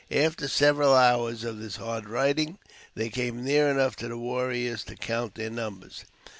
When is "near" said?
3.43-3.69